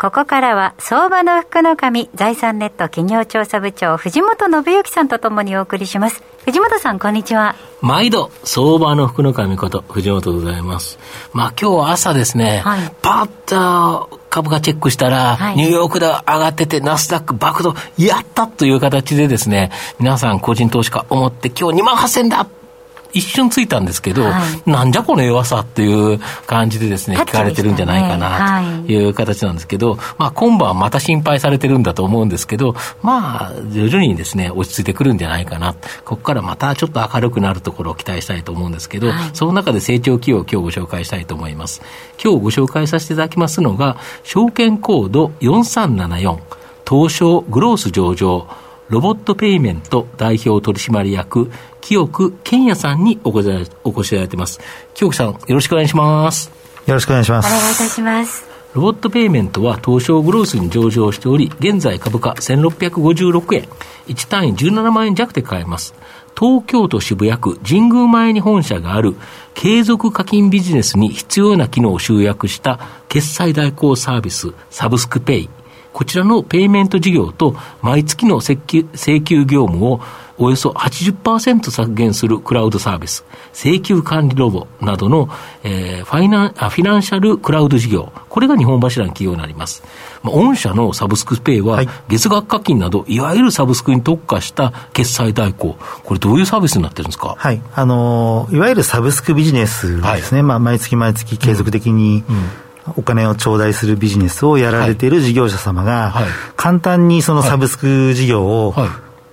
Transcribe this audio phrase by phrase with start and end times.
[0.00, 6.22] ここからは相場の福の神財産ネット企業調査部長藤本信之さんとともにお送りします。
[6.46, 7.54] 藤本さんこんにちは。
[7.82, 10.98] 毎度相場の福の神こと藤本でございます。
[11.34, 22.46] まあ今日朝ですね、はい、パッと株価チェックしたら、はい、ニューヨークで上がってて、ナスダック爆動、やったという形でですね、皆さん個人投資家思って、今日2万8000だ
[23.12, 35.74] 一瞬ついたんですけど、はい、なんじゃこの弱さっていう感じでですね、聞かれてるんじゃないかなという形なんですけど、まあ今晩はまた心配されてるんだと思うんですけど、まあ徐々にですね、落ち着いてくるんじゃないかな。
[36.04, 41.82] ここからまたちょっと明るくなるところを期待したいと思うんですけど、はい、その中で成長企業を今日ご紹介したいと思います。
[42.22, 46.38] 今日ご紹介させていただきますのが、証券コード4374、
[46.88, 48.46] 東証グロース上場、
[48.90, 51.48] ロボットペイメント代表取締役、
[51.80, 54.60] 清く健也さんにお越しいただいています。
[54.94, 56.50] 清くさん、よろしくお願いします。
[56.86, 57.46] よろしくお願いします。
[57.46, 58.44] お願いいたします。
[58.74, 63.68] ロボットペイメントは東証グロースに上場しており、現在株価1656円、
[64.08, 65.94] 1単位17万円弱で買えます。
[66.36, 69.14] 東京都渋谷区神宮前に本社がある
[69.54, 75.50] 継続課金ビジネスに必要な機能を集約した決済代行サービスサブスクペイ
[76.00, 80.00] こちらのペイメント事業と毎月の請求請求業務を
[80.38, 85.28] およそ80%削減するクラウドサービス、請求管理ロボなどの、
[85.62, 89.82] えー、ファイナあフィナンシャルクラウド事業、これが日本柱の企業になります。
[90.22, 97.34] まあ、御社のサブスクペイは、月額課金など、いわゆるサブスクに特化した決済代行、これどういうサービスになってるんですか？
[97.36, 97.60] はい。
[97.74, 100.38] あのー、いわゆるサブスクビジネスですね。
[100.38, 102.42] はい、まあ、毎月毎月継続的に、うん、うん
[102.96, 106.14] お金を頂戴するビジネスをやられている事業者様が、
[106.56, 108.74] 簡単にそのサブスク事業を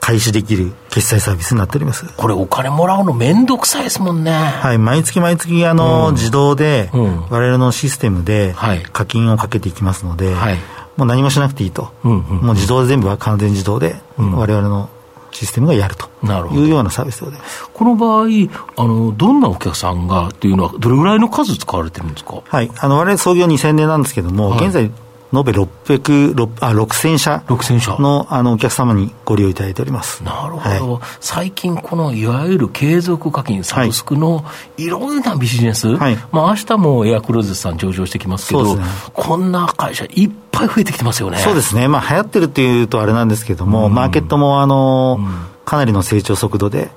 [0.00, 2.06] 開始できる決済サービスになっております。
[2.16, 4.32] これお金もらうのめんどくさいですもんね。
[4.32, 8.54] はい、毎月毎月あの、うん、自動で、我々のシステムで
[8.92, 10.56] 課金をかけていきますので、はい、
[10.96, 11.92] もう何もしなくていいと。
[12.04, 14.88] うんうん、もう自動で全部は完全自動で、我々の
[15.40, 16.06] システムがやると
[16.52, 17.24] いうようなサービスで。
[17.24, 18.26] ございますこの場合
[18.76, 24.90] あの、どんなお客さんがというのは、どれぐらいの数使われてるんですか、はい、あの我々創業2000年なんですけれども、はい、現在、
[25.32, 27.42] 延べ600あ6000社。
[27.98, 30.22] のあのお客様にご利用いただいております。
[30.24, 34.44] なるほど、はい、最近、このいわゆる継続課金、サブスクの
[34.76, 34.88] い。
[34.88, 36.16] ろんなビジネス、はい。
[36.32, 41.38] まあ明日もエアクローゼスさん上場してきますけど、ね、こんな会社、いっぱい増えてきてますよね。
[41.38, 45.50] そうですね、まあ流行ってるっていうとあれなんですけども、うん、マーケットもあの、うん。
[45.70, 46.90] かなりの成長速度で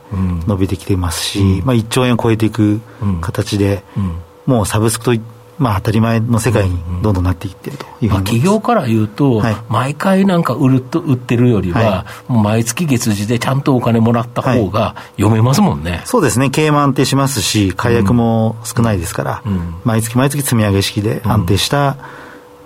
[0.47, 2.81] 伸びてきていますし、うん、まあ、1兆円を超えていく
[3.21, 4.15] 形で、うん、
[4.47, 5.13] もうサブスクと
[5.59, 21.97] まあ、当たり前の世界にどんどんなっていってるというまあ、企業から言うと、はい、毎回なんか売ると売ってるよりは、はい、毎月月次でちゃんとお金もらった方が読めますもんね、はい、そうですね、経営も安定しますし、解約も少ないですから、うん、毎月毎月積み上げ式で安定した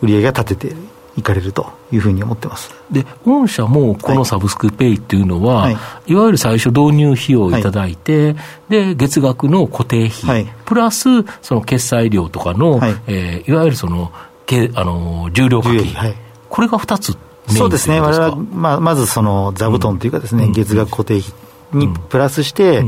[0.02, 0.76] 売り上げが立てて
[1.17, 2.73] いかれるというふうに思ってます。
[2.91, 8.35] で御社もこのサブスクペイっていうのは、はい、いわゆる最初導入費用をいただいて、はい、
[8.69, 12.95] で月額の固定費、はい、プラスその決済料とかの、はい。
[13.07, 14.11] えー、いわゆるその
[14.45, 16.16] けあの重量課金、はい、
[16.50, 17.17] これが2つ
[17.49, 21.31] そうですね、我々はままずその座布団というかですね、うん、月額固定費
[21.72, 22.84] にプラスして、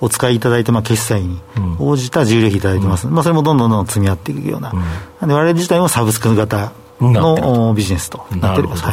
[0.00, 1.40] お使いいただいて、まあ、決済に
[1.78, 6.72] 応じた重量費いただいてます、うん、まあ、それもどんどんどん積み合っていくような、うんで我々自体もサブスク型
[7.10, 8.26] のビジネスと。
[8.32, 8.84] なっております。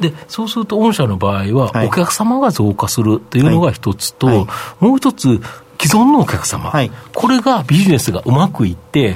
[0.00, 4.36] でそうすると、御社の場合は、お客様が増加するというのが一つと、はい。
[4.36, 4.46] はい、
[4.84, 5.40] もう一つ、
[5.80, 9.14] 既存のお客様、はい、これがビジネスがうまくいって、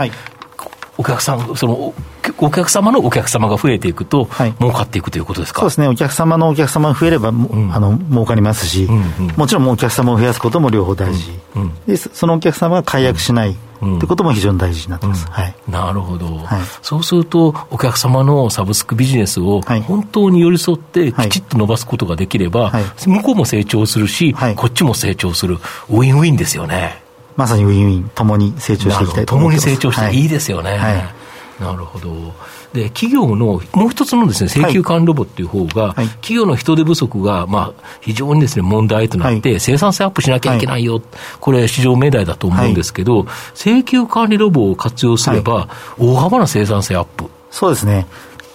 [0.97, 1.95] お客さん、その
[2.39, 5.61] お客様のお客様が増えていくと、はい、儲かっていくということですか？
[5.61, 8.97] そうですね、お客様のお客様が増えれば、うん、あの儲かりますし、うん
[9.29, 13.57] うん、もちろんお客様を増やすことも両方大事、うんうん、でそのお客様が解約しない。
[13.83, 22.73] ってことも非常に大事になってます、はい、なるほど、はい、そうすると、お客様のサブスクビジネスを本当に寄り添って、きちっと伸ばすことができれば、
[23.07, 27.03] 向こうも成長するし、こっちも成長する、ウィンウィンですよね。
[27.37, 29.65] まさにウィンウィン、ともに成長していきたいと思います。
[29.65, 30.77] 共に成長していいですよね。
[30.77, 31.20] はい
[31.61, 32.35] なるほど。
[32.73, 41.03] で、企業のもう一つのですね、請求管理ロボっていう方が、はい、企業の人手不足が、まあ、非常にですね、問題となって、はい、生産性アップしなきゃいけないよ、はい、
[41.41, 45.69] これ、市場命題だと思うんですけど、請求管理ロボを活用すれば、
[45.99, 47.27] 大幅な生産性アップ。
[47.51, 48.07] そうですね。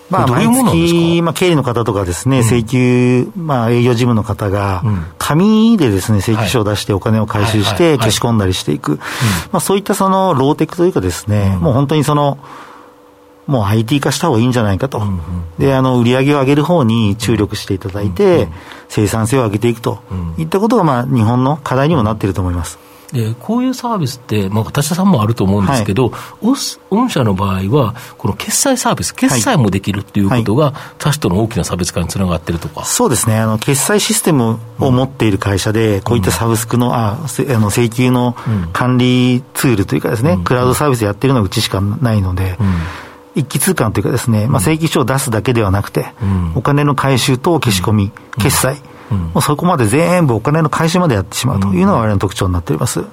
[0.09, 4.83] まあ、毎月、まあ、経理の方とかですね、請求、まあ、営業事務の方が、
[5.17, 8.99] 紙でですね、請求書を出してお金を回収して消し込んだりしていく。
[9.51, 12.37] まあ、そういったその、ローテクというかですね、もう本当にその、
[13.47, 15.01] もう IT 化した方がいいんじゃないかと。
[15.59, 18.47] で、あの、売り上げを上げる方に注力していただいて、
[18.89, 19.99] 生産性を上げていくと。
[20.37, 22.79] いったことが、まあ、日本の課題にもなっていると思います。
[23.11, 26.51] でこういうサービスって、まあ、私さんもあると思うんですけど、はい、
[26.89, 32.83] 御社の場合は、この決済サービス、決済もできるっていうことが、他社との大きな差別化につながってるとか。
[32.83, 33.39] そうですね。
[33.39, 38.35] あの、決済システムを持っている会社で、こういったサブスクの、ああの請求の
[38.73, 42.57] 管理ツールというかですね、うん、クラウドサービスやってるのはうちしかないので。
[42.59, 42.75] うん
[43.35, 46.07] 一気通貫というかですね、まあ、請求書を出すだけではなくて、
[46.55, 53.03] お金の回収と消し込み、決済、もうそこまで全部お金の回収までやってしまうというのが我々の特徴になっております。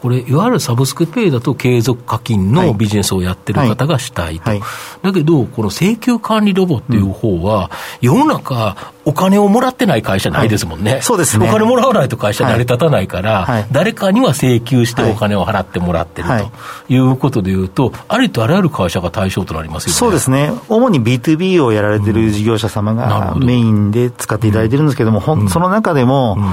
[0.00, 4.50] これ、いわゆるサブスクペイだと継続課金のビジネスをやってる方がしたいと。
[4.50, 4.60] はい。
[4.60, 4.68] はい、
[5.02, 7.70] だけど、この請求管理ロボっていう方は、
[8.00, 10.92] 世の中、お金をもらってない会社ないですもんね。
[10.92, 11.48] はい、そうですね。
[11.48, 16.98] お金もらわないと会社成り立たないから、誰かには請求してお金を払ってもらってるとい。
[16.98, 19.94] うことでいうと、ありとあらゆる会社が対象となりますよね。
[19.94, 20.52] そうですね。
[20.68, 26.52] 主に B2B をやられてる事業者様がメインで使っていただいてるんですけども、うん、その中でも、うん。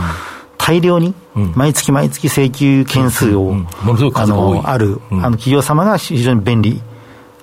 [0.58, 1.14] 大量に、
[1.54, 3.54] 毎月毎月請求件数を、
[4.16, 6.82] あのある、あの企業様が非常に便利。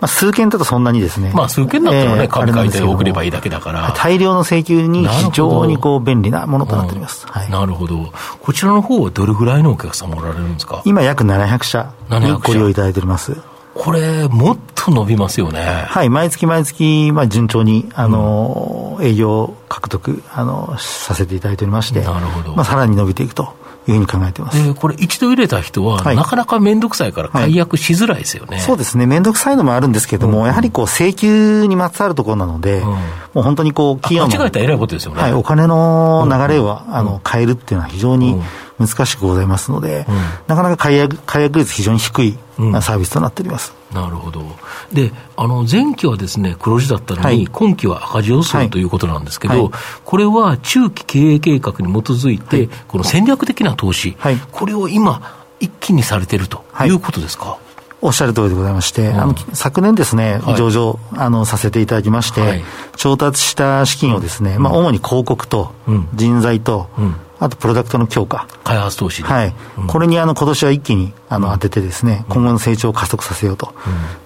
[0.02, 1.32] まあ、数件だとそんなにですね。
[1.32, 3.94] まあ、数件だったらね、紙書いて送ればいいだけだから。
[3.96, 7.24] 大量の請求に非常にこう便利なものとなっております。
[7.28, 8.12] はい、なるほど。
[8.40, 10.82] こちらの方はどれぐらいのお客様おられるんですか？
[10.84, 13.36] 今約700社にご利用いただいております。
[13.74, 15.60] これ、もっと伸びますよね。
[15.60, 22.54] はい、毎月毎月、まあ、順調に、あの、うん、営業獲得、あの、させていただいておりまして、なるほど。
[22.54, 23.62] まあ、さらに伸びていくと。
[23.88, 24.74] いうふうに考えてます。
[24.74, 28.58] これ、一度入れた人は、はい、なかなか面倒くさいから解約しづらいですよね。
[28.58, 29.06] はい、そうですね。
[29.06, 32.98] 面倒くさいのもあるんですけども、うん、やはりこう、請求にまつわるところなので、うん、も
[33.36, 34.28] う本当にこう、企業の。
[34.28, 35.22] 間違えたら偉いことですよね。
[35.22, 38.40] はい、お金の流れを、あの、変えるっていうのは非常に、
[38.86, 40.14] 難しくございますので、うん、
[40.46, 42.38] なかなか解約解約率非常に低い
[42.82, 43.72] サービスとなっております。
[43.92, 44.42] なるほど。
[44.92, 49.72] で、あの、前期はですね、黒字だったのに、はい、今期は赤字予想ということなんですけど、はい、
[50.04, 54.16] これは中期経営計画に基づいて、はい、この戦略的な投資、
[54.50, 56.88] これを今、一気にされているとい。
[56.88, 57.58] うことですか？
[58.00, 62.64] おっしゃる通りでございまして、うん、あの昨年ですね、上場、あのさせていただきまして、
[62.96, 65.72] 調達した資金をですね、まあ、主に広告と
[66.14, 66.88] 人材と、
[67.42, 68.46] あとプロダクトの強化。
[68.62, 69.54] 開発投資はい。
[69.78, 73.74] うん、これにあの今年は一気にあの当ててですね、今後の成長を加速させようと。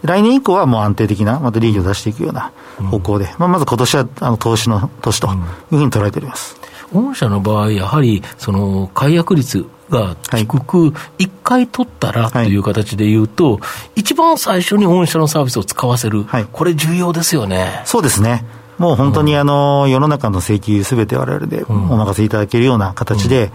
[0.03, 2.53] 来年以降はもう安定的な、また利益を出していくような
[2.91, 6.57] 方向で、まあ、まず今年はあの投資の年というふうに捉えております。
[6.93, 13.61] 御社の場合、やはりその解約率が低く、1回取ったらという形でいうと、
[13.95, 17.83] 一番最初に御社のサービスを使わせる、これ、重要ですよね。
[17.85, 18.45] そうですね。
[18.79, 23.51] もう本当にあの、世の中の請求すべて我々でお任せいただけるような形で、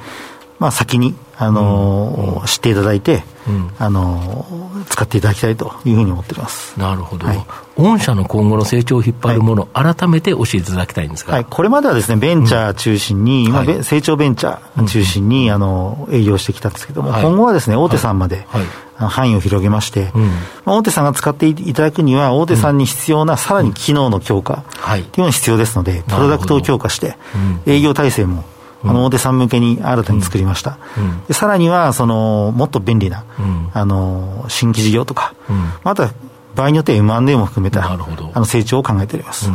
[0.60, 3.24] まあ先に、あの、知っていただいて、
[3.80, 4.46] あの、
[4.88, 6.80] 使っていただきたいというふうに思っております。
[6.80, 7.26] なるほど。
[7.26, 7.46] はい、
[7.76, 18.46] 御社の今後の成長を引っ張るもの、はい、改めて教えていただきたいんですが、はい、これまではですね、ベンチャー中心に、うん、成長ベンチャー中心に、あの、営業してきたんですけども、今後はですね、大手さんまで、
[18.98, 20.28] 範囲を広げまして、うん、
[20.64, 25.02] まあ、大手さんが使っていただくには、大手さんに必要なさらに機能の強化とい。
[25.02, 27.18] うのが必要ですので、プロダクトを強化して、
[27.66, 28.44] 営業体制も
[28.84, 30.78] あの大手さん向けに新たに作りました、
[31.28, 33.26] でさらにはそのもっと便利な、
[33.74, 35.34] あの新規事業とか、
[35.84, 36.12] また
[36.56, 39.50] 場合によっては M&A も含めたあの成長を考えております。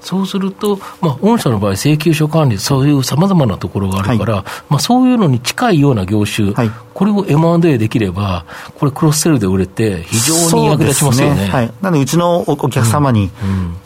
[0.00, 8.44] そうすると、まあ、御社の場合、請求書管理、そういうさまざまなところがあるから、はい、まあ、そういうのに近いような業種、はい、これを M&A できれば、
[8.78, 11.46] これ、クロスセルで売れて、非常に役立ちますよね。
[11.46, 11.46] ね。
[11.48, 13.30] はい、なので、うちのお客様に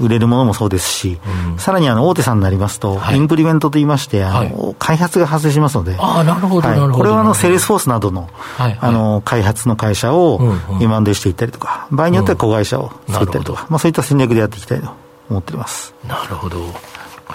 [0.00, 1.52] 売れるものもそうですし、うん。
[1.52, 6.94] うん、さらにあの大手さんになりますと、 implement といいまして、あの開発が発生しますので、あなるほど、なるほど。
[6.94, 8.28] これはあのセールスフォースなどの,、
[8.58, 10.40] あの開発の会社を
[10.80, 15.01] M&A していったりとか、場合によっては子会社を作ったりとか、まあ、そういった戦略でやっていきたいと。
[15.28, 15.94] 思ってます。
[16.06, 16.58] なるほど。
[16.58, 16.78] 分か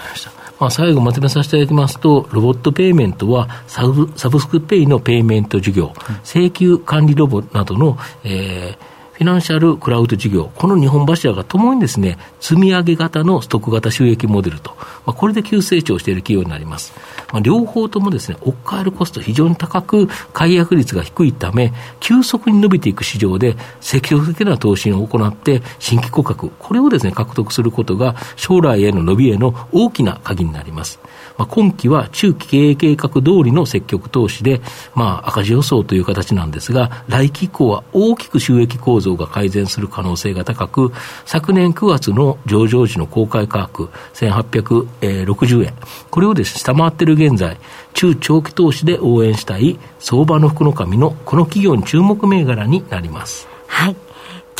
[0.02, 0.32] りました。
[0.60, 16.94] まあ、最後まとめさせていただきますと、ロボットペイメントはサブサブスクペイのペイメント事業、請求管理ロボなどの、えー、フィナンシャルクラウド事業、この2本柱がともにですね、積み上げ型のストック型収益モデルと、まあ、これで急成長している企業になります。
[17.34, 31.00] まあ、両方ともですね、置き換えるコスト非常に高く、解約率が低いため、急速に伸びていく市場で積極的な投資を行って、新規顧客、これをですね、獲得することが将来への伸びへの大きな鍵になります。
[31.40, 34.62] まあ、今期は中期経営計画通りの積極投資で、
[34.94, 40.92] まあ、赤字予想という形なんですが、来期以降は大きく収益構造造が改善する可能性が高く、
[41.26, 45.74] 昨年9月の上場時の公開価格1860円、
[46.10, 47.58] これをですね、下回っている現在、
[47.94, 53.48] 中長期投資で応援したい相場の福の神のこの企業に注目銘柄になります。
[53.68, 53.96] はい。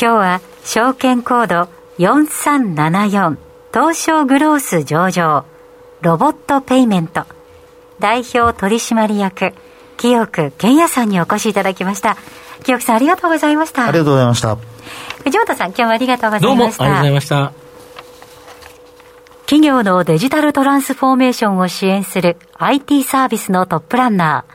[0.00, 3.36] 今日は証券コード4374
[3.72, 5.44] 東証グロース上場
[6.02, 7.24] ロボットペイメント
[7.98, 9.52] 代表取締役
[9.98, 12.16] 清く健也さんにお越しいただきました。
[12.64, 13.86] 清くさんありがとうございました。
[13.86, 14.56] ありがとうございました。
[15.24, 16.46] 藤本さん今日はありがとうございました。
[16.48, 17.68] どうもありがとうございました。
[19.48, 24.54] 企業のデジタルトランスフォーメーションを支援する IT サービスのトップランナー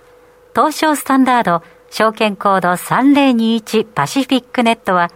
[0.56, 5.10] 東証スタンダード証券コード3021パシフィックネットは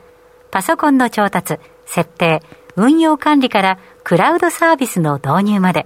[0.50, 2.42] パソコンの調達、設定、
[2.76, 5.86] 運用管理からクラウドサービスの導入まで